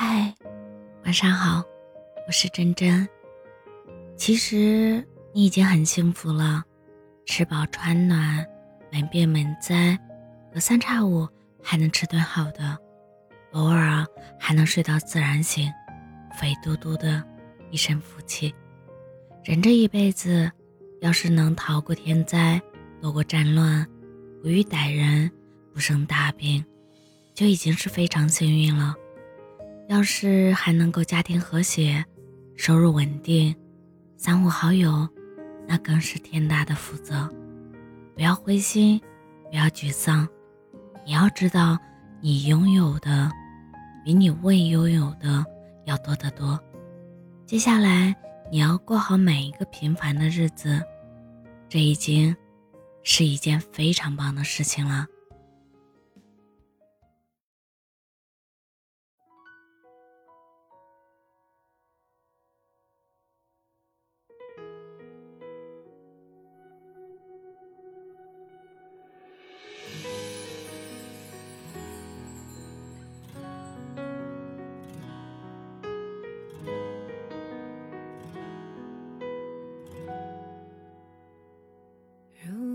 [0.00, 0.32] 嗨，
[1.04, 1.60] 晚上好，
[2.24, 3.04] 我是真真。
[4.16, 6.62] 其实你已经很幸福了，
[7.26, 8.46] 吃饱穿暖，
[8.92, 9.98] 门便门灾，
[10.54, 11.26] 隔三差五
[11.60, 12.78] 还能吃顿好的，
[13.50, 14.06] 偶尔
[14.38, 15.68] 还能睡到自然醒，
[16.38, 17.20] 肥嘟嘟的
[17.72, 18.54] 一身福气。
[19.42, 20.48] 人这一辈子，
[21.00, 22.62] 要是能逃过天灾，
[23.02, 23.84] 躲过战乱，
[24.40, 25.28] 不遇歹人，
[25.74, 26.64] 不生大病，
[27.34, 28.94] 就已经是非常幸运了。
[29.88, 32.04] 要是还能够家庭和谐，
[32.56, 33.56] 收入稳定，
[34.18, 35.08] 三五好友，
[35.66, 37.26] 那更是天大的福泽。
[38.14, 39.00] 不要灰心，
[39.50, 40.28] 不要沮丧，
[41.06, 41.78] 你要知道，
[42.20, 43.32] 你拥有的
[44.04, 45.42] 比你未拥有的
[45.86, 46.60] 要多得多。
[47.46, 48.14] 接下来，
[48.52, 50.82] 你要过好每一个平凡的日子，
[51.66, 52.36] 这已经
[53.02, 55.06] 是一件非常棒的事情了。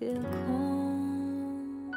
[0.00, 1.88] 夜空。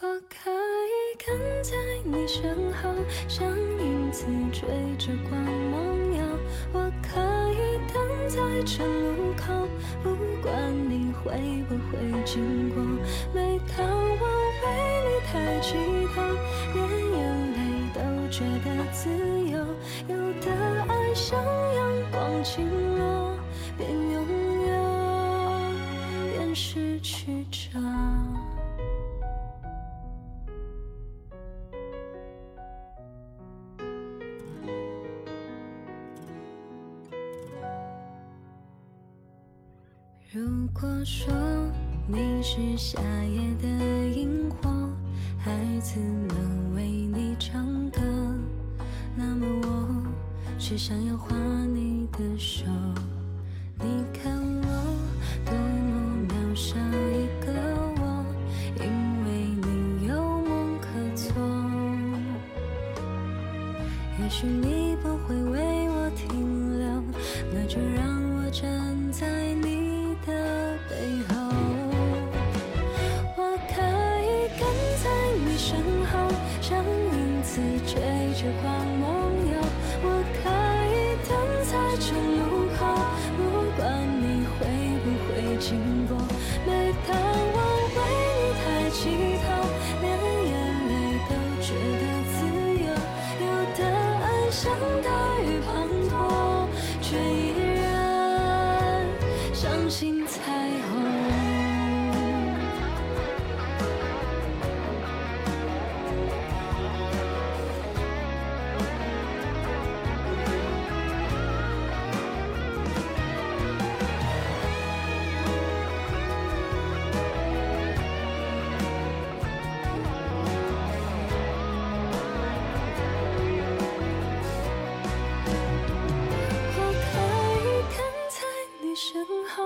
[0.00, 0.92] 我可以
[1.24, 1.28] 跟
[1.62, 1.72] 在
[2.04, 2.92] 你身后，
[3.28, 4.68] 像影子追
[4.98, 6.22] 着光梦游。
[6.72, 7.20] 我可
[7.52, 7.94] 以等
[8.28, 9.68] 在这路口，
[10.02, 10.04] 不
[10.42, 10.52] 管
[10.90, 11.22] 你会
[11.68, 11.92] 不会
[12.24, 12.34] 经
[12.74, 12.76] 过。
[13.32, 14.22] 每当我
[14.62, 14.64] 为
[15.06, 15.78] 你抬起头，
[18.92, 19.08] 自
[19.48, 19.58] 由。
[20.08, 20.50] 有的
[20.88, 21.38] 爱像
[21.74, 22.68] 阳光倾
[22.98, 23.36] 落，
[23.76, 24.12] 边拥
[24.66, 24.72] 有
[26.32, 27.78] 边失去着。
[40.32, 41.32] 如果说
[42.08, 43.68] 你是夏夜的
[44.08, 44.68] 萤火，
[45.38, 46.53] 孩子们
[50.66, 51.36] 却想要画
[51.74, 52.64] 你的手。
[53.80, 54.96] 你看我
[55.44, 56.74] 多么渺小
[57.12, 57.52] 一个
[58.00, 58.24] 我，
[58.80, 58.84] 因
[59.26, 59.28] 为
[59.60, 61.34] 你有梦可做。
[64.22, 65.60] 也许你不会为
[65.90, 66.88] 我停留，
[67.52, 68.08] 那就让
[68.38, 70.96] 我站在你的背
[71.28, 71.34] 后。
[73.36, 73.82] 我可
[74.24, 74.66] 以跟
[75.02, 75.04] 在
[75.44, 75.76] 你身
[76.06, 76.12] 后，
[76.62, 78.00] 像影子追
[78.32, 79.43] 着光梦。
[82.14, 82.80] 的路口，
[83.36, 83.40] 不
[83.76, 83.82] 管
[84.22, 84.58] 你会
[85.02, 85.66] 不会经
[86.06, 86.16] 过。
[86.66, 86.68] 每
[87.06, 87.10] 当
[87.54, 87.58] 我
[87.94, 87.98] 为
[88.38, 88.98] 你抬起
[89.42, 89.44] 头，
[90.00, 90.04] 连
[90.50, 90.52] 眼
[90.88, 90.92] 泪
[91.28, 91.30] 都
[91.60, 91.68] 觉
[92.00, 92.36] 得自
[92.84, 92.86] 由。
[93.44, 93.80] 有的
[94.22, 94.62] 爱像